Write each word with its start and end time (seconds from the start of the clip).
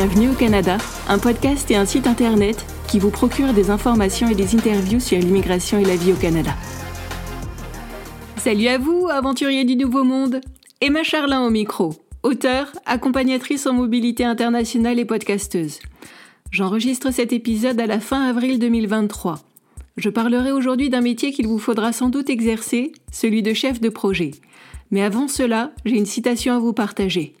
Bienvenue 0.00 0.30
au 0.30 0.34
Canada, 0.34 0.78
un 1.08 1.18
podcast 1.18 1.68
et 1.72 1.74
un 1.74 1.84
site 1.84 2.06
internet 2.06 2.64
qui 2.86 3.00
vous 3.00 3.10
procure 3.10 3.52
des 3.52 3.68
informations 3.68 4.28
et 4.28 4.36
des 4.36 4.54
interviews 4.54 5.00
sur 5.00 5.18
l'immigration 5.18 5.76
et 5.80 5.84
la 5.84 5.96
vie 5.96 6.12
au 6.12 6.14
Canada. 6.14 6.52
Salut 8.36 8.68
à 8.68 8.78
vous, 8.78 9.08
aventuriers 9.10 9.64
du 9.64 9.74
Nouveau 9.74 10.04
Monde 10.04 10.40
Emma 10.80 11.02
Charlin 11.02 11.44
au 11.44 11.50
micro, 11.50 11.96
auteure, 12.22 12.70
accompagnatrice 12.86 13.66
en 13.66 13.72
mobilité 13.72 14.24
internationale 14.24 15.00
et 15.00 15.04
podcasteuse. 15.04 15.80
J'enregistre 16.52 17.10
cet 17.10 17.32
épisode 17.32 17.80
à 17.80 17.86
la 17.88 17.98
fin 17.98 18.22
avril 18.22 18.60
2023. 18.60 19.40
Je 19.96 20.10
parlerai 20.10 20.52
aujourd'hui 20.52 20.90
d'un 20.90 21.00
métier 21.00 21.32
qu'il 21.32 21.48
vous 21.48 21.58
faudra 21.58 21.92
sans 21.92 22.08
doute 22.08 22.30
exercer, 22.30 22.92
celui 23.10 23.42
de 23.42 23.52
chef 23.52 23.80
de 23.80 23.88
projet. 23.88 24.30
Mais 24.92 25.02
avant 25.02 25.26
cela, 25.26 25.72
j'ai 25.84 25.96
une 25.96 26.06
citation 26.06 26.54
à 26.54 26.60
vous 26.60 26.72
partager. 26.72 27.34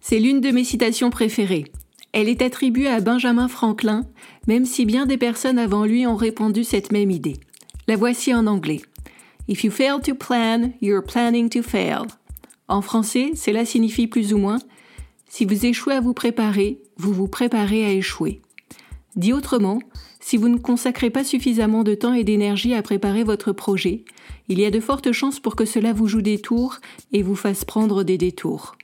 C'est 0.00 0.18
l'une 0.18 0.40
de 0.40 0.50
mes 0.50 0.64
citations 0.64 1.10
préférées. 1.10 1.66
Elle 2.12 2.28
est 2.28 2.42
attribuée 2.42 2.88
à 2.88 3.00
Benjamin 3.00 3.48
Franklin, 3.48 4.02
même 4.46 4.66
si 4.66 4.84
bien 4.84 5.06
des 5.06 5.16
personnes 5.16 5.58
avant 5.58 5.84
lui 5.84 6.06
ont 6.06 6.16
répandu 6.16 6.62
cette 6.62 6.92
même 6.92 7.10
idée. 7.10 7.38
La 7.88 7.96
voici 7.96 8.34
en 8.34 8.46
anglais. 8.46 8.82
If 9.48 9.64
you 9.64 9.70
fail 9.70 10.00
to 10.04 10.14
plan, 10.14 10.72
you're 10.80 11.02
planning 11.02 11.48
to 11.48 11.62
fail. 11.62 12.02
En 12.68 12.82
français, 12.82 13.32
cela 13.34 13.64
signifie 13.64 14.06
plus 14.06 14.32
ou 14.34 14.38
moins 14.38 14.58
si 15.32 15.46
vous 15.46 15.64
échouez 15.64 15.94
à 15.94 16.00
vous 16.02 16.12
préparer, 16.12 16.82
vous 16.98 17.14
vous 17.14 17.26
préparez 17.26 17.86
à 17.86 17.90
échouer. 17.90 18.42
Dit 19.16 19.32
autrement, 19.32 19.78
si 20.20 20.36
vous 20.36 20.48
ne 20.48 20.58
consacrez 20.58 21.08
pas 21.08 21.24
suffisamment 21.24 21.84
de 21.84 21.94
temps 21.94 22.12
et 22.12 22.22
d'énergie 22.22 22.74
à 22.74 22.82
préparer 22.82 23.24
votre 23.24 23.52
projet, 23.52 24.04
il 24.48 24.60
y 24.60 24.66
a 24.66 24.70
de 24.70 24.78
fortes 24.78 25.12
chances 25.12 25.40
pour 25.40 25.56
que 25.56 25.64
cela 25.64 25.94
vous 25.94 26.06
joue 26.06 26.20
des 26.20 26.38
tours 26.38 26.80
et 27.14 27.22
vous 27.22 27.34
fasse 27.34 27.64
prendre 27.64 28.02
des 28.02 28.18
détours. 28.18 28.76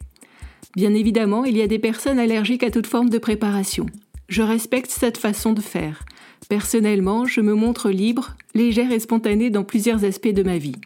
Bien 0.79 0.95
évidemment, 0.95 1.45
il 1.45 1.57
y 1.57 1.63
a 1.63 1.67
des 1.67 1.81
personnes 1.81 2.21
allergiques 2.21 2.63
à 2.63 2.71
toute 2.71 2.87
forme 2.87 3.11
de 3.11 3.19
préparation. 3.19 3.87
Je 4.29 4.43
respecte 4.43 4.93
cette 4.93 5.19
façon 5.19 5.53
de 5.53 5.61
faire. 5.61 6.05
Personnellement, 6.49 7.27
je 7.27 7.41
me 7.41 7.53
montre 7.55 7.91
libre, 7.91 8.37
légère 8.55 8.93
et 8.93 9.01
spontanée 9.01 9.51
dans 9.51 9.65
plusieurs 9.65 10.05
aspects 10.05 10.29
de 10.29 10.45
ma 10.45 10.57
vie. 10.57 10.77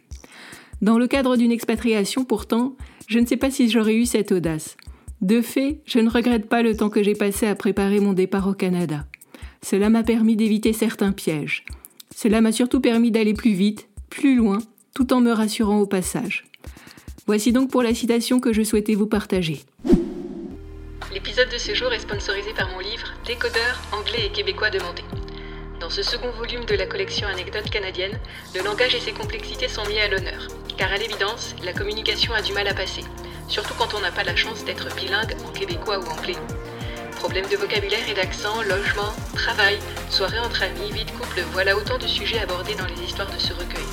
Dans 0.81 0.97
le 0.97 1.07
cadre 1.07 1.37
d'une 1.37 1.53
expatriation, 1.53 2.25
pourtant, 2.25 2.75
je 3.07 3.19
ne 3.19 3.27
sais 3.27 3.37
pas 3.37 3.51
si 3.51 3.69
j'aurais 3.69 3.95
eu 3.95 4.07
cette 4.07 4.33
audace. 4.33 4.79
De 5.20 5.43
fait, 5.43 5.83
je 5.85 5.98
ne 5.98 6.09
regrette 6.09 6.48
pas 6.48 6.63
le 6.63 6.75
temps 6.75 6.89
que 6.89 7.03
j'ai 7.03 7.13
passé 7.13 7.47
à 7.47 7.55
préparer 7.55 8.01
mon 8.01 8.15
départ 8.15 8.48
au 8.48 8.55
Canada. 8.55 9.05
Cela 9.61 9.91
m'a 9.91 10.05
permis 10.05 10.37
d'éviter 10.37 10.73
certains 10.73 11.13
pièges. 11.13 11.67
Cela 12.17 12.41
m'a 12.41 12.53
surtout 12.53 12.81
permis 12.81 13.11
d'aller 13.11 13.35
plus 13.35 13.53
vite, 13.53 13.91
plus 14.09 14.37
loin, 14.37 14.57
tout 14.95 15.13
en 15.13 15.20
me 15.20 15.33
rassurant 15.33 15.81
au 15.81 15.87
passage. 15.87 16.45
Voici 17.27 17.53
donc 17.53 17.70
pour 17.70 17.83
la 17.83 17.93
citation 17.93 18.41
que 18.41 18.55
je 18.55 18.63
souhaitais 18.63 18.95
vous 18.95 19.07
partager. 19.07 19.61
De 21.51 21.59
ce 21.59 21.75
jour 21.75 21.93
est 21.93 21.98
sponsorisé 21.98 22.53
par 22.53 22.69
mon 22.69 22.79
livre 22.79 23.09
Décodeur 23.27 23.83
anglais 23.91 24.27
et 24.27 24.31
québécois 24.31 24.71
demandé. 24.71 25.03
Dans 25.81 25.91
ce 25.91 26.01
second 26.01 26.31
volume 26.31 26.65
de 26.67 26.77
la 26.77 26.87
collection 26.87 27.27
Anecdotes 27.27 27.69
canadiennes, 27.69 28.19
le 28.55 28.62
langage 28.62 28.95
et 28.95 29.01
ses 29.01 29.12
complexités 29.12 29.67
sont 29.67 29.85
mis 29.87 29.98
à 29.98 30.07
l'honneur, 30.07 30.47
car 30.79 30.93
à 30.93 30.97
l'évidence, 30.97 31.57
la 31.65 31.73
communication 31.73 32.33
a 32.33 32.43
du 32.43 32.53
mal 32.53 32.69
à 32.69 32.75
passer, 32.75 33.03
surtout 33.48 33.75
quand 33.75 33.93
on 33.93 34.01
n'a 34.01 34.13
pas 34.13 34.23
la 34.23 34.37
chance 34.37 34.65
d'être 34.65 34.95
bilingue 34.95 35.37
en 35.45 35.51
québécois 35.51 35.98
ou 35.98 36.07
anglais. 36.11 36.37
Problèmes 37.17 37.48
de 37.48 37.57
vocabulaire 37.57 38.09
et 38.09 38.15
d'accent, 38.15 38.63
logement, 38.63 39.13
travail, 39.35 39.81
soirée 40.11 40.39
entre 40.39 40.63
amis, 40.63 40.93
vie 40.93 41.05
de 41.05 41.11
couple, 41.11 41.43
voilà 41.51 41.77
autant 41.77 41.98
de 41.98 42.07
sujets 42.07 42.39
abordés 42.39 42.77
dans 42.77 42.87
les 42.87 43.03
histoires 43.03 43.31
de 43.31 43.39
ce 43.39 43.53
recueil. 43.53 43.85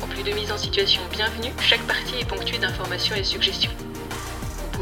En 0.00 0.06
plus 0.06 0.22
de 0.22 0.32
mise 0.32 0.50
en 0.50 0.58
situation 0.58 1.02
bienvenue, 1.12 1.52
chaque 1.60 1.86
partie 1.86 2.20
est 2.20 2.28
ponctuée 2.28 2.58
d'informations 2.58 3.14
et 3.14 3.24
suggestions. 3.24 3.72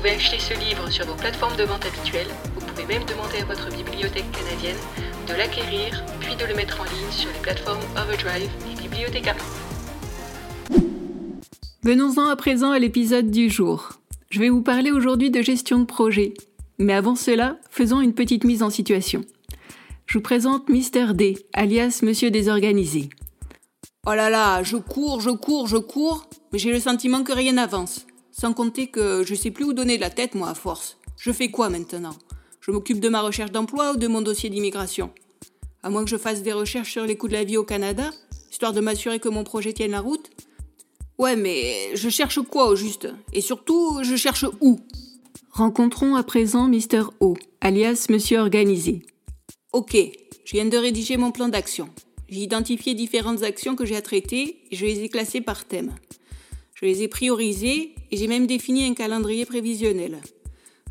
Vous 0.01 0.07
pouvez 0.07 0.17
acheter 0.17 0.39
ce 0.39 0.55
livre 0.55 0.89
sur 0.89 1.05
vos 1.05 1.15
plateformes 1.15 1.59
de 1.59 1.65
vente 1.65 1.85
habituelles, 1.85 2.31
vous 2.55 2.65
pouvez 2.65 2.87
même 2.87 3.05
demander 3.05 3.41
à 3.43 3.45
votre 3.45 3.69
bibliothèque 3.69 4.33
canadienne 4.33 4.79
de 5.29 5.35
l'acquérir, 5.35 6.03
puis 6.21 6.35
de 6.37 6.47
le 6.47 6.55
mettre 6.55 6.81
en 6.81 6.85
ligne 6.85 7.11
sur 7.11 7.29
les 7.31 7.39
plateformes 7.41 7.83
Overdrive 8.03 8.49
et 8.73 8.81
Bibliotheca. 8.81 9.35
Venons-en 11.83 12.31
à 12.31 12.37
présent 12.37 12.71
à 12.71 12.79
l'épisode 12.79 13.31
du 13.31 13.51
jour. 13.51 13.91
Je 14.31 14.41
vais 14.41 14.49
vous 14.49 14.63
parler 14.63 14.91
aujourd'hui 14.91 15.31
de 15.31 15.43
gestion 15.43 15.79
de 15.79 15.85
projet. 15.85 16.33
Mais 16.79 16.95
avant 16.95 17.15
cela, 17.15 17.59
faisons 17.69 18.01
une 18.01 18.15
petite 18.15 18.45
mise 18.45 18.63
en 18.63 18.71
situation. 18.71 19.21
Je 20.07 20.17
vous 20.17 20.23
présente 20.23 20.71
Mr. 20.71 21.13
D, 21.13 21.37
alias 21.53 22.01
Monsieur 22.03 22.31
Désorganisé. 22.31 23.11
Oh 24.07 24.15
là 24.15 24.31
là, 24.31 24.63
je 24.63 24.79
cours, 24.79 25.21
je 25.21 25.29
cours, 25.29 25.67
je 25.67 25.77
cours, 25.77 26.25
mais 26.55 26.59
j'ai 26.59 26.73
le 26.73 26.81
sentiment 26.81 27.23
que 27.23 27.35
rien 27.35 27.53
n'avance. 27.53 28.07
Sans 28.41 28.55
compter 28.55 28.87
que 28.87 29.23
je 29.23 29.35
sais 29.35 29.51
plus 29.51 29.67
où 29.67 29.75
donner 29.75 29.99
la 29.99 30.09
tête, 30.09 30.35
moi, 30.35 30.49
à 30.49 30.55
force. 30.55 30.97
Je 31.19 31.31
fais 31.31 31.51
quoi 31.51 31.69
maintenant? 31.69 32.17
Je 32.63 32.71
m'occupe 32.71 32.99
de 32.99 33.11
ma 33.11 33.21
recherche 33.21 33.53
d'emploi 33.53 33.93
ou 33.93 33.97
de 33.99 34.07
mon 34.07 34.23
dossier 34.23 34.49
d'immigration? 34.49 35.11
À 35.83 35.91
moins 35.91 36.05
que 36.05 36.09
je 36.09 36.17
fasse 36.17 36.41
des 36.41 36.55
recherches 36.55 36.93
sur 36.93 37.05
les 37.05 37.19
coûts 37.19 37.29
de 37.29 37.35
la 37.35 37.45
vie 37.45 37.59
au 37.59 37.65
Canada, 37.65 38.11
histoire 38.51 38.73
de 38.73 38.81
m'assurer 38.81 39.19
que 39.19 39.29
mon 39.29 39.45
projet 39.45 39.75
tienne 39.75 39.91
la 39.91 40.01
route? 40.01 40.31
Ouais, 41.19 41.37
mais 41.37 41.95
je 41.95 42.09
cherche 42.09 42.41
quoi 42.41 42.69
au 42.69 42.77
juste? 42.77 43.09
Et 43.35 43.43
surtout, 43.43 43.99
je 44.03 44.17
cherche 44.17 44.47
où? 44.63 44.81
Rencontrons 45.51 46.15
à 46.15 46.23
présent 46.23 46.67
Mr. 46.67 47.11
O, 47.21 47.37
alias 47.61 48.07
Monsieur 48.09 48.39
Organisé. 48.39 49.03
Ok, 49.75 49.95
je 50.47 50.53
viens 50.53 50.65
de 50.65 50.79
rédiger 50.79 51.19
mon 51.19 51.31
plan 51.31 51.49
d'action. 51.49 51.91
J'ai 52.31 52.41
identifié 52.41 52.95
différentes 52.95 53.43
actions 53.43 53.77
que 53.77 53.85
j'ai 53.85 53.97
à 53.97 54.03
traiter 54.03 54.63
et 54.71 54.77
je 54.77 54.87
les 54.87 55.01
ai 55.01 55.11
classées 55.11 55.43
par 55.43 55.67
thème. 55.67 55.95
Je 56.81 56.87
les 56.87 57.03
ai 57.03 57.09
priorisées 57.09 57.95
et 58.11 58.17
j'ai 58.17 58.27
même 58.27 58.47
défini 58.47 58.87
un 58.87 58.95
calendrier 58.95 59.45
prévisionnel. 59.45 60.19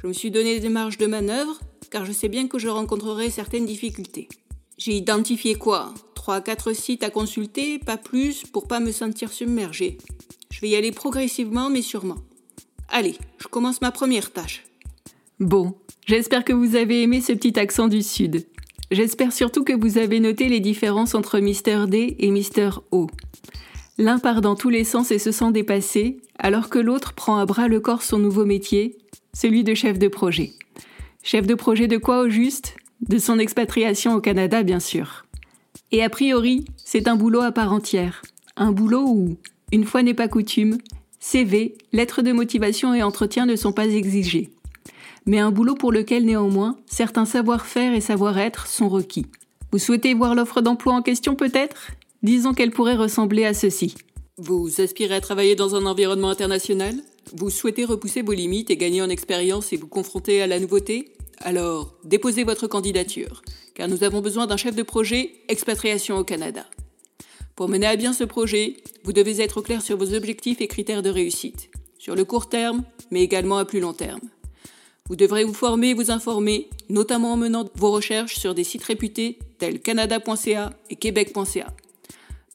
Je 0.01 0.07
me 0.07 0.13
suis 0.13 0.29
donné 0.29 0.59
des 0.59 0.69
marges 0.69 0.99
de 0.99 1.07
manœuvre 1.07 1.59
car 1.89 2.05
je 2.05 2.11
sais 2.11 2.29
bien 2.29 2.47
que 2.47 2.59
je 2.59 2.67
rencontrerai 2.67 3.31
certaines 3.31 3.65
difficultés. 3.65 4.29
J'ai 4.77 4.93
identifié 4.93 5.55
quoi? 5.55 5.93
3 6.13 6.35
à 6.35 6.41
4 6.41 6.73
sites 6.73 7.03
à 7.03 7.09
consulter, 7.09 7.79
pas 7.79 7.97
plus, 7.97 8.43
pour 8.43 8.67
pas 8.67 8.79
me 8.79 8.91
sentir 8.91 9.33
submergé. 9.33 9.97
Je 10.51 10.61
vais 10.61 10.69
y 10.69 10.75
aller 10.75 10.91
progressivement 10.91 11.71
mais 11.71 11.81
sûrement. 11.81 12.19
Allez, 12.89 13.15
je 13.39 13.47
commence 13.47 13.81
ma 13.81 13.91
première 13.91 14.31
tâche. 14.31 14.65
Bon, 15.39 15.73
j'espère 16.05 16.45
que 16.45 16.53
vous 16.53 16.75
avez 16.75 17.01
aimé 17.01 17.19
ce 17.19 17.33
petit 17.33 17.59
accent 17.59 17.87
du 17.87 18.03
Sud. 18.03 18.45
J'espère 18.91 19.33
surtout 19.33 19.63
que 19.63 19.73
vous 19.73 19.97
avez 19.97 20.19
noté 20.19 20.49
les 20.49 20.59
différences 20.59 21.15
entre 21.15 21.39
Mr. 21.39 21.87
D 21.87 22.15
et 22.19 22.29
Mr. 22.29 22.81
O. 22.91 23.07
L'un 23.99 24.17
part 24.17 24.41
dans 24.41 24.55
tous 24.55 24.69
les 24.69 24.83
sens 24.83 25.11
et 25.11 25.19
se 25.19 25.31
sent 25.31 25.51
dépassé, 25.51 26.17
alors 26.39 26.69
que 26.69 26.79
l'autre 26.79 27.13
prend 27.13 27.37
à 27.37 27.45
bras 27.45 27.67
le 27.67 27.79
corps 27.79 28.01
son 28.01 28.17
nouveau 28.17 28.45
métier, 28.45 28.97
celui 29.33 29.63
de 29.63 29.75
chef 29.75 29.99
de 29.99 30.07
projet. 30.07 30.53
Chef 31.21 31.45
de 31.45 31.53
projet 31.53 31.87
de 31.87 31.97
quoi 31.97 32.21
au 32.21 32.29
juste? 32.29 32.75
De 33.07 33.19
son 33.19 33.37
expatriation 33.37 34.15
au 34.15 34.21
Canada, 34.21 34.63
bien 34.63 34.79
sûr. 34.79 35.25
Et 35.91 36.03
a 36.03 36.09
priori, 36.09 36.65
c'est 36.77 37.07
un 37.07 37.15
boulot 37.15 37.41
à 37.41 37.51
part 37.51 37.71
entière. 37.71 38.23
Un 38.55 38.71
boulot 38.71 39.03
où, 39.05 39.37
une 39.71 39.85
fois 39.85 40.01
n'est 40.01 40.15
pas 40.15 40.27
coutume, 40.27 40.79
CV, 41.19 41.75
lettres 41.93 42.23
de 42.23 42.31
motivation 42.31 42.95
et 42.95 43.03
entretien 43.03 43.45
ne 43.45 43.55
sont 43.55 43.73
pas 43.73 43.85
exigés 43.85 44.49
mais 45.29 45.39
un 45.39 45.51
boulot 45.51 45.75
pour 45.75 45.91
lequel 45.91 46.25
néanmoins 46.25 46.77
certains 46.87 47.25
savoir-faire 47.25 47.93
et 47.93 48.01
savoir-être 48.01 48.65
sont 48.65 48.89
requis. 48.89 49.27
Vous 49.71 49.77
souhaitez 49.77 50.15
voir 50.15 50.33
l'offre 50.33 50.61
d'emploi 50.61 50.93
en 50.93 51.03
question 51.03 51.35
peut-être? 51.35 51.91
Disons 52.21 52.53
qu'elle 52.53 52.71
pourrait 52.71 52.97
ressembler 52.97 53.45
à 53.45 53.53
ceci. 53.53 53.95
Vous 54.37 54.81
aspirez 54.81 55.15
à 55.15 55.21
travailler 55.21 55.55
dans 55.55 55.75
un 55.75 55.85
environnement 55.85 56.29
international? 56.29 56.95
Vous 57.33 57.49
souhaitez 57.49 57.85
repousser 57.85 58.23
vos 58.23 58.33
limites 58.33 58.69
et 58.69 58.75
gagner 58.75 59.01
en 59.01 59.09
expérience 59.09 59.71
et 59.71 59.77
vous 59.77 59.87
confronter 59.87 60.41
à 60.41 60.47
la 60.47 60.59
nouveauté? 60.59 61.13
Alors, 61.37 61.95
déposez 62.03 62.43
votre 62.43 62.67
candidature, 62.67 63.41
car 63.73 63.87
nous 63.87 64.03
avons 64.03 64.19
besoin 64.19 64.47
d'un 64.47 64.57
chef 64.57 64.75
de 64.75 64.83
projet 64.83 65.31
expatriation 65.47 66.17
au 66.17 66.25
Canada. 66.25 66.65
Pour 67.55 67.69
mener 67.69 67.87
à 67.87 67.95
bien 67.95 68.11
ce 68.11 68.25
projet, 68.25 68.77
vous 69.05 69.13
devez 69.13 69.41
être 69.41 69.61
clair 69.61 69.81
sur 69.81 69.97
vos 69.97 70.13
objectifs 70.13 70.59
et 70.59 70.67
critères 70.67 71.03
de 71.03 71.09
réussite, 71.09 71.69
sur 71.97 72.15
le 72.15 72.25
court 72.25 72.49
terme, 72.49 72.83
mais 73.11 73.21
également 73.21 73.57
à 73.57 73.65
plus 73.65 73.79
long 73.79 73.93
terme. 73.93 74.19
Vous 75.07 75.15
devrez 75.15 75.45
vous 75.45 75.53
former 75.53 75.91
et 75.91 75.93
vous 75.93 76.11
informer, 76.11 76.69
notamment 76.89 77.33
en 77.33 77.37
menant 77.37 77.65
vos 77.75 77.91
recherches 77.91 78.37
sur 78.37 78.53
des 78.53 78.65
sites 78.65 78.83
réputés 78.83 79.39
tels 79.57 79.79
canada.ca 79.79 80.73
et 80.89 80.95
québec.ca. 80.97 81.67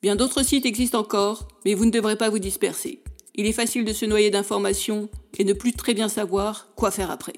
Bien 0.04 0.16
d'autres 0.16 0.44
sites 0.44 0.66
existent 0.66 0.98
encore, 0.98 1.48
mais 1.64 1.72
vous 1.72 1.86
ne 1.86 1.90
devrez 1.90 2.16
pas 2.16 2.28
vous 2.28 2.38
disperser. 2.38 3.00
Il 3.36 3.46
est 3.46 3.52
facile 3.52 3.86
de 3.86 3.94
se 3.94 4.04
noyer 4.04 4.28
d'informations 4.28 5.08
et 5.38 5.44
ne 5.44 5.54
plus 5.54 5.72
très 5.72 5.94
bien 5.94 6.10
savoir 6.10 6.68
quoi 6.76 6.90
faire 6.90 7.10
après. 7.10 7.32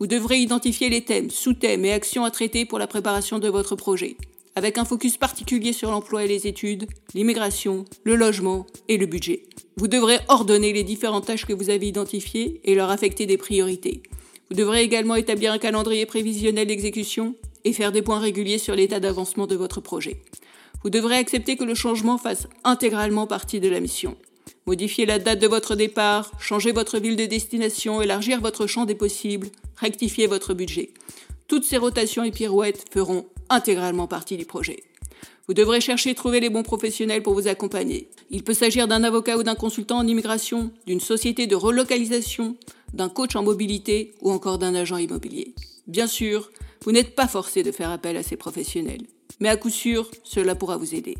Vous 0.00 0.08
devrez 0.08 0.38
identifier 0.38 0.88
les 0.88 1.04
thèmes, 1.04 1.30
sous-thèmes 1.30 1.84
et 1.84 1.92
actions 1.92 2.24
à 2.24 2.32
traiter 2.32 2.64
pour 2.64 2.80
la 2.80 2.88
préparation 2.88 3.38
de 3.38 3.48
votre 3.48 3.76
projet, 3.76 4.16
avec 4.56 4.78
un 4.78 4.84
focus 4.84 5.16
particulier 5.16 5.72
sur 5.72 5.92
l'emploi 5.92 6.24
et 6.24 6.26
les 6.26 6.48
études, 6.48 6.88
l'immigration, 7.14 7.84
le 8.02 8.16
logement 8.16 8.66
et 8.88 8.96
le 8.96 9.06
budget. 9.06 9.44
Vous 9.76 9.86
devrez 9.86 10.18
ordonner 10.26 10.72
les 10.72 10.82
différentes 10.82 11.26
tâches 11.26 11.46
que 11.46 11.52
vous 11.52 11.70
avez 11.70 11.86
identifiées 11.86 12.60
et 12.64 12.74
leur 12.74 12.90
affecter 12.90 13.26
des 13.26 13.38
priorités. 13.38 14.02
Vous 14.50 14.56
devrez 14.56 14.82
également 14.82 15.14
établir 15.14 15.52
un 15.52 15.58
calendrier 15.58 16.04
prévisionnel 16.04 16.66
d'exécution 16.66 17.36
et 17.62 17.72
faire 17.72 17.92
des 17.92 18.02
points 18.02 18.18
réguliers 18.18 18.58
sur 18.58 18.74
l'état 18.74 18.98
d'avancement 18.98 19.46
de 19.46 19.54
votre 19.54 19.80
projet. 19.80 20.20
Vous 20.86 20.90
devrez 20.90 21.16
accepter 21.16 21.56
que 21.56 21.64
le 21.64 21.74
changement 21.74 22.16
fasse 22.16 22.46
intégralement 22.62 23.26
partie 23.26 23.58
de 23.58 23.68
la 23.68 23.80
mission. 23.80 24.16
Modifier 24.68 25.04
la 25.04 25.18
date 25.18 25.40
de 25.40 25.48
votre 25.48 25.74
départ, 25.74 26.30
changer 26.38 26.70
votre 26.70 27.00
ville 27.00 27.16
de 27.16 27.24
destination, 27.24 28.00
élargir 28.00 28.40
votre 28.40 28.68
champ 28.68 28.84
des 28.84 28.94
possibles, 28.94 29.48
rectifiez 29.78 30.28
votre 30.28 30.54
budget. 30.54 30.90
Toutes 31.48 31.64
ces 31.64 31.76
rotations 31.76 32.22
et 32.22 32.30
pirouettes 32.30 32.84
feront 32.92 33.26
intégralement 33.48 34.06
partie 34.06 34.36
du 34.36 34.44
projet. 34.44 34.84
Vous 35.48 35.54
devrez 35.54 35.80
chercher 35.80 36.10
et 36.10 36.14
trouver 36.14 36.38
les 36.38 36.50
bons 36.50 36.62
professionnels 36.62 37.24
pour 37.24 37.34
vous 37.34 37.48
accompagner. 37.48 38.08
Il 38.30 38.44
peut 38.44 38.54
s'agir 38.54 38.86
d'un 38.86 39.02
avocat 39.02 39.38
ou 39.38 39.42
d'un 39.42 39.56
consultant 39.56 39.98
en 39.98 40.06
immigration, 40.06 40.70
d'une 40.86 41.00
société 41.00 41.48
de 41.48 41.56
relocalisation, 41.56 42.54
d'un 42.94 43.08
coach 43.08 43.34
en 43.34 43.42
mobilité 43.42 44.14
ou 44.20 44.30
encore 44.30 44.58
d'un 44.58 44.76
agent 44.76 44.98
immobilier. 44.98 45.52
Bien 45.88 46.06
sûr, 46.06 46.52
vous 46.84 46.92
n'êtes 46.92 47.16
pas 47.16 47.26
forcé 47.26 47.64
de 47.64 47.72
faire 47.72 47.90
appel 47.90 48.16
à 48.16 48.22
ces 48.22 48.36
professionnels, 48.36 49.02
mais 49.40 49.48
à 49.48 49.56
coup 49.56 49.70
sûr, 49.70 50.10
cela 50.24 50.54
pourra 50.54 50.76
vous 50.76 50.94
aider. 50.94 51.16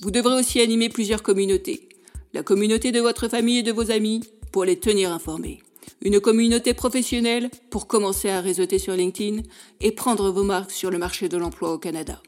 Vous 0.00 0.10
devrez 0.10 0.38
aussi 0.38 0.60
animer 0.60 0.88
plusieurs 0.88 1.22
communautés. 1.22 1.88
La 2.32 2.42
communauté 2.42 2.92
de 2.92 3.00
votre 3.00 3.28
famille 3.28 3.58
et 3.58 3.62
de 3.62 3.72
vos 3.72 3.90
amis 3.90 4.22
pour 4.52 4.64
les 4.64 4.78
tenir 4.78 5.12
informés. 5.12 5.62
Une 6.02 6.20
communauté 6.20 6.74
professionnelle 6.74 7.50
pour 7.70 7.86
commencer 7.86 8.28
à 8.28 8.40
réseauter 8.40 8.78
sur 8.78 8.94
LinkedIn 8.94 9.42
et 9.80 9.92
prendre 9.92 10.30
vos 10.30 10.44
marques 10.44 10.72
sur 10.72 10.90
le 10.90 10.98
marché 10.98 11.28
de 11.28 11.36
l'emploi 11.36 11.72
au 11.72 11.78
Canada. 11.78 12.20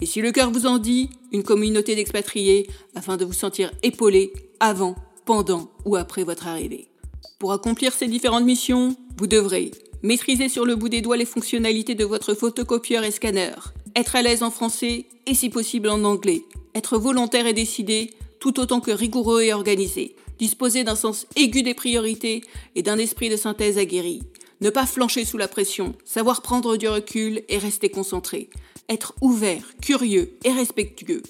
Et 0.00 0.06
si 0.06 0.20
le 0.20 0.30
cœur 0.32 0.50
vous 0.50 0.66
en 0.66 0.78
dit, 0.78 1.10
une 1.32 1.42
communauté 1.42 1.94
d'expatriés 1.94 2.68
afin 2.94 3.16
de 3.16 3.24
vous 3.24 3.32
sentir 3.32 3.72
épaulé 3.82 4.32
avant, 4.60 4.94
pendant 5.24 5.70
ou 5.84 5.96
après 5.96 6.22
votre 6.22 6.46
arrivée. 6.46 6.88
Pour 7.38 7.52
accomplir 7.52 7.92
ces 7.92 8.06
différentes 8.06 8.44
missions, 8.44 8.96
vous 9.18 9.26
devrez 9.26 9.72
maîtriser 10.02 10.48
sur 10.48 10.64
le 10.64 10.76
bout 10.76 10.88
des 10.88 11.00
doigts 11.00 11.16
les 11.16 11.24
fonctionnalités 11.24 11.94
de 11.94 12.04
votre 12.04 12.34
photocopieur 12.34 13.02
et 13.04 13.10
scanner, 13.10 13.52
être 13.96 14.14
à 14.14 14.22
l'aise 14.22 14.42
en 14.42 14.50
français 14.50 15.06
et 15.26 15.34
si 15.34 15.48
possible 15.48 15.88
en 15.88 16.04
anglais, 16.04 16.44
être 16.74 16.98
volontaire 16.98 17.46
et 17.46 17.54
décidé 17.54 18.12
tout 18.38 18.60
autant 18.60 18.80
que 18.80 18.90
rigoureux 18.90 19.42
et 19.42 19.54
organisé, 19.54 20.14
disposer 20.38 20.84
d'un 20.84 20.94
sens 20.94 21.26
aigu 21.34 21.62
des 21.62 21.74
priorités 21.74 22.42
et 22.74 22.82
d'un 22.82 22.98
esprit 22.98 23.30
de 23.30 23.36
synthèse 23.36 23.78
aguerri, 23.78 24.22
ne 24.60 24.70
pas 24.70 24.86
flancher 24.86 25.24
sous 25.24 25.38
la 25.38 25.48
pression, 25.48 25.94
savoir 26.04 26.42
prendre 26.42 26.76
du 26.76 26.86
recul 26.86 27.42
et 27.48 27.56
rester 27.56 27.88
concentré, 27.88 28.50
être 28.90 29.14
ouvert, 29.22 29.64
curieux 29.80 30.36
et 30.44 30.52
respectueux, 30.52 31.22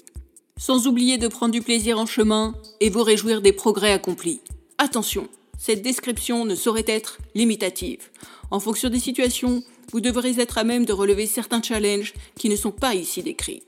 sans 0.57 0.87
oublier 0.87 1.17
de 1.17 1.29
prendre 1.29 1.53
du 1.53 1.61
plaisir 1.61 1.97
en 1.97 2.05
chemin 2.05 2.53
et 2.81 2.89
vous 2.89 3.03
réjouir 3.03 3.41
des 3.41 3.53
progrès 3.53 3.93
accomplis. 3.93 4.41
Attention, 4.77 5.29
cette 5.57 5.81
description 5.81 6.43
ne 6.43 6.55
saurait 6.55 6.85
être 6.87 7.17
limitative. 7.33 8.09
En 8.51 8.59
fonction 8.59 8.89
des 8.89 8.99
situations, 8.99 9.63
vous 9.91 10.01
devrez 10.01 10.39
être 10.39 10.57
à 10.57 10.63
même 10.63 10.85
de 10.85 10.93
relever 10.93 11.25
certains 11.25 11.61
challenges 11.61 12.13
qui 12.35 12.49
ne 12.49 12.55
sont 12.55 12.71
pas 12.71 12.95
ici 12.95 13.23
décrits. 13.23 13.63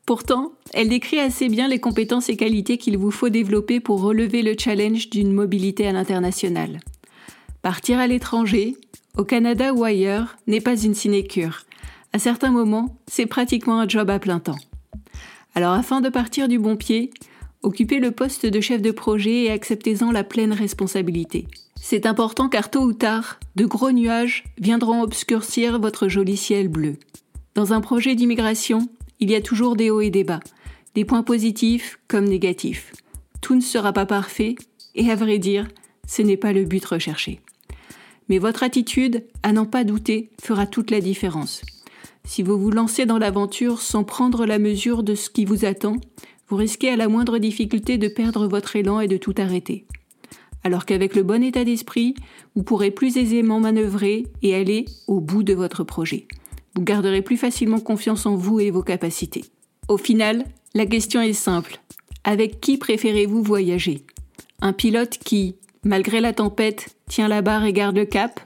Pourtant, 0.06 0.52
elle 0.73 0.88
décrit 0.88 1.20
assez 1.20 1.49
bien 1.49 1.69
les 1.69 1.79
compétences 1.79 2.31
et 2.31 2.37
qualités 2.37 2.79
qu'il 2.79 2.97
vous 2.97 3.11
faut 3.11 3.29
développer 3.29 3.79
pour 3.79 4.00
relever 4.00 4.43
le 4.43 4.55
challenge 4.58 5.11
d'une 5.11 5.32
mobilité 5.32 5.87
à 5.87 5.93
l'international. 5.93 6.81
Partir 7.62 7.99
à 7.99 8.06
l'étranger, 8.06 8.76
au 9.17 9.25
Canada 9.25 9.75
ou 9.75 9.85
ailleurs, 9.85 10.37
n'est 10.47 10.62
pas 10.62 10.81
une 10.81 10.94
sinécure 10.94 11.64
à 12.12 12.19
certains 12.19 12.50
moments, 12.50 12.97
c'est 13.06 13.26
pratiquement 13.26 13.81
un 13.81 13.88
job 13.88 14.11
à 14.11 14.19
plein 14.19 14.41
temps. 14.41 14.58
Alors 15.55 15.73
afin 15.73 16.00
de 16.00 16.08
partir 16.08 16.49
du 16.49 16.58
bon 16.58 16.76
pied, 16.76 17.11
occupez 17.62 18.00
le 18.00 18.11
poste 18.11 18.47
de 18.47 18.61
chef 18.61 18.82
de 18.82 18.91
projet 18.91 19.44
et 19.44 19.50
acceptez-en 19.50 20.11
la 20.11 20.25
pleine 20.25 20.52
responsabilité. 20.52 21.47
C'est 21.76 22.06
important 22.06 22.49
car 22.49 22.70
tôt 22.70 22.82
ou 22.82 22.93
tard, 22.93 23.38
de 23.56 23.64
gros 23.64 23.93
nuages 23.93 24.44
viendront 24.58 25.02
obscurcir 25.02 25.79
votre 25.79 26.08
joli 26.08 26.37
ciel 26.37 26.69
bleu. 26.69 26.97
Dans 27.55 27.73
un 27.73 27.81
projet 27.81 28.14
d'immigration, 28.14 28.88
il 29.19 29.31
y 29.31 29.35
a 29.35 29.41
toujours 29.41 29.76
des 29.76 29.91
hauts 29.91 30.00
et 30.00 30.11
des 30.11 30.25
bas, 30.25 30.41
des 30.94 31.05
points 31.05 31.25
positifs 31.25 31.99
comme 32.06 32.25
négatifs. 32.25 32.93
Tout 33.41 33.55
ne 33.55 33.61
sera 33.61 33.93
pas 33.93 34.06
parfait, 34.06 34.55
et 34.94 35.11
à 35.11 35.17
vrai 35.17 35.38
dire, 35.38 35.67
ce 36.06 36.23
n'est 36.23 36.37
pas 36.37 36.52
le 36.52 36.64
but 36.64 36.85
recherché. 36.85 37.41
Mais 38.29 38.38
votre 38.38 38.62
attitude, 38.62 39.25
à 39.43 39.52
n'en 39.52 39.67
pas 39.67 39.82
douter, 39.82 40.31
fera 40.41 40.67
toute 40.67 40.91
la 40.91 41.00
différence. 41.00 41.62
Si 42.25 42.43
vous 42.43 42.58
vous 42.58 42.70
lancez 42.70 43.06
dans 43.06 43.19
l'aventure 43.19 43.81
sans 43.81 44.05
prendre 44.05 44.47
la 44.47 44.58
mesure 44.58 45.02
de 45.02 45.17
ce 45.17 45.31
qui 45.31 45.44
vous 45.44 45.64
attend, 45.64 45.97
vous 46.49 46.56
risquez 46.56 46.91
à 46.91 46.97
la 46.97 47.08
moindre 47.08 47.38
difficulté 47.38 47.99
de 47.99 48.08
perdre 48.08 48.47
votre 48.47 48.76
élan 48.76 49.00
et 49.00 49.08
de 49.08 49.17
tout 49.17 49.35
arrêter. 49.38 49.87
Alors 50.62 50.85
qu'avec 50.85 51.17
le 51.17 51.23
bon 51.23 51.43
état 51.43 51.64
d'esprit, 51.64 52.14
vous 52.55 52.62
pourrez 52.62 52.91
plus 52.91 53.17
aisément 53.17 53.61
manœuvrer 53.61 54.26
et 54.43 54.55
aller 54.55 54.85
au 55.06 55.20
bout 55.20 55.43
de 55.43 55.55
votre 55.55 55.85
projet. 55.85 56.29
Vous 56.75 56.82
garderez 56.82 57.22
plus 57.22 57.37
facilement 57.37 57.81
confiance 57.81 58.26
en 58.26 58.37
vous 58.37 58.61
et 58.61 58.70
vos 58.70 58.82
capacités. 58.82 59.44
Au 59.88 59.96
final, 59.96 60.44
la 60.75 60.87
question 60.87 61.20
est 61.20 61.32
simple. 61.32 61.81
Avec 62.22 62.61
qui 62.61 62.78
préférez-vous 62.78 63.43
voyager? 63.43 64.05
Un 64.61 64.72
pilote 64.72 65.19
qui, 65.19 65.56
malgré 65.84 66.20
la 66.20 66.32
tempête, 66.32 66.94
tient 67.08 67.28
la 67.28 67.43
barre 67.43 67.64
et 67.64 67.72
garde 67.72 67.96
le 67.96 68.05
cap? 68.05 68.40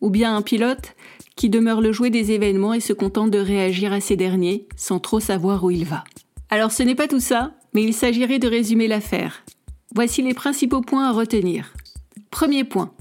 Ou 0.00 0.10
bien 0.10 0.36
un 0.36 0.42
pilote 0.42 0.94
qui 1.36 1.48
demeure 1.48 1.80
le 1.80 1.92
jouet 1.92 2.10
des 2.10 2.32
événements 2.32 2.74
et 2.74 2.80
se 2.80 2.92
contente 2.92 3.30
de 3.30 3.38
réagir 3.38 3.92
à 3.92 4.00
ces 4.00 4.16
derniers 4.16 4.66
sans 4.76 4.98
trop 4.98 5.20
savoir 5.20 5.64
où 5.64 5.70
il 5.70 5.84
va? 5.84 6.04
Alors 6.50 6.72
ce 6.72 6.82
n'est 6.82 6.94
pas 6.94 7.08
tout 7.08 7.20
ça, 7.20 7.54
mais 7.72 7.82
il 7.82 7.94
s'agirait 7.94 8.38
de 8.38 8.48
résumer 8.48 8.88
l'affaire. 8.88 9.44
Voici 9.94 10.20
les 10.20 10.34
principaux 10.34 10.82
points 10.82 11.08
à 11.08 11.12
retenir. 11.12 11.72
Premier 12.30 12.64
point. 12.64 12.92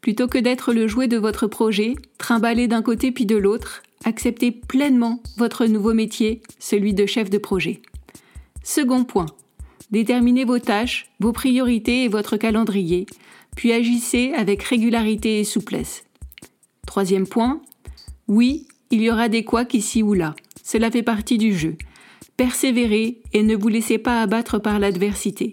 Plutôt 0.00 0.28
que 0.28 0.38
d'être 0.38 0.72
le 0.72 0.86
jouet 0.86 1.08
de 1.08 1.16
votre 1.16 1.48
projet, 1.48 1.94
trimballé 2.18 2.68
d'un 2.68 2.82
côté 2.82 3.10
puis 3.10 3.26
de 3.26 3.36
l'autre, 3.36 3.82
acceptez 4.08 4.50
pleinement 4.50 5.22
votre 5.36 5.66
nouveau 5.66 5.94
métier, 5.94 6.42
celui 6.58 6.94
de 6.94 7.06
chef 7.06 7.30
de 7.30 7.38
projet. 7.38 7.82
Second 8.64 9.04
point. 9.04 9.26
Déterminez 9.90 10.44
vos 10.44 10.58
tâches, 10.58 11.10
vos 11.20 11.32
priorités 11.32 12.04
et 12.04 12.08
votre 12.08 12.36
calendrier, 12.36 13.06
puis 13.56 13.72
agissez 13.72 14.32
avec 14.34 14.62
régularité 14.62 15.40
et 15.40 15.44
souplesse. 15.44 16.04
Troisième 16.86 17.26
point, 17.26 17.60
oui, 18.26 18.66
il 18.90 19.02
y 19.02 19.10
aura 19.10 19.28
des 19.28 19.44
couacs 19.44 19.74
ici 19.74 20.02
ou 20.02 20.14
là. 20.14 20.34
Cela 20.62 20.90
fait 20.90 21.02
partie 21.02 21.38
du 21.38 21.56
jeu. 21.56 21.76
Persévérez 22.36 23.20
et 23.32 23.42
ne 23.42 23.56
vous 23.56 23.68
laissez 23.68 23.98
pas 23.98 24.22
abattre 24.22 24.58
par 24.58 24.78
l'adversité. 24.78 25.50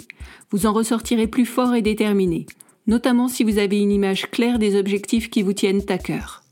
Vous 0.51 0.65
en 0.65 0.74
ressortirez 0.74 1.27
plus 1.27 1.45
fort 1.45 1.74
et 1.74 1.81
déterminé, 1.81 2.45
notamment 2.88 3.27
si 3.27 3.43
vous 3.43 3.57
avez 3.57 3.79
une 3.79 3.91
image 3.91 4.29
claire 4.29 4.59
des 4.59 4.77
objectifs 4.77 5.29
qui 5.29 5.41
vous 5.41 5.53
tiennent 5.53 5.83
à 5.89 5.97
cœur. 5.97 6.44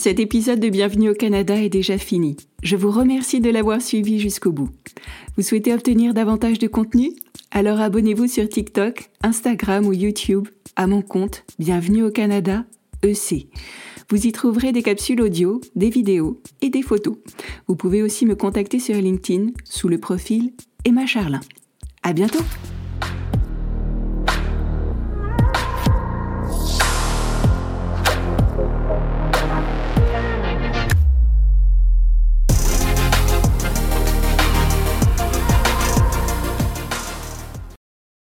Cet 0.00 0.18
épisode 0.18 0.60
de 0.60 0.70
Bienvenue 0.70 1.10
au 1.10 1.14
Canada 1.14 1.54
est 1.54 1.68
déjà 1.68 1.98
fini. 1.98 2.38
Je 2.62 2.74
vous 2.74 2.90
remercie 2.90 3.40
de 3.40 3.50
l'avoir 3.50 3.82
suivi 3.82 4.18
jusqu'au 4.18 4.50
bout. 4.50 4.70
Vous 5.36 5.42
souhaitez 5.42 5.74
obtenir 5.74 6.14
davantage 6.14 6.58
de 6.58 6.68
contenu? 6.68 7.12
Alors 7.50 7.80
abonnez-vous 7.80 8.26
sur 8.26 8.48
TikTok, 8.48 9.10
Instagram 9.22 9.86
ou 9.86 9.92
YouTube 9.92 10.48
à 10.74 10.86
mon 10.86 11.02
compte 11.02 11.44
Bienvenue 11.58 12.02
au 12.02 12.10
Canada 12.10 12.64
EC. 13.02 13.48
Vous 14.08 14.26
y 14.26 14.32
trouverez 14.32 14.72
des 14.72 14.82
capsules 14.82 15.20
audio, 15.20 15.60
des 15.76 15.90
vidéos 15.90 16.40
et 16.62 16.70
des 16.70 16.80
photos. 16.80 17.18
Vous 17.68 17.76
pouvez 17.76 18.02
aussi 18.02 18.24
me 18.24 18.34
contacter 18.34 18.78
sur 18.78 18.94
LinkedIn 18.94 19.48
sous 19.64 19.88
le 19.88 19.98
profil 19.98 20.54
Emma 20.86 21.04
Charlin. 21.04 21.40
À 22.02 22.14
bientôt! 22.14 22.44